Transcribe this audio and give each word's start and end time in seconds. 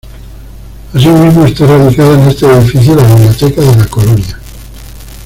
Asimismo 0.95 1.45
está 1.45 1.67
radicada 1.67 2.15
en 2.19 2.27
este 2.29 2.47
edificio 2.47 2.95
la 2.95 3.03
biblioteca 3.05 3.61
de 3.61 3.75
La 3.75 3.85
Colonia. 3.85 4.39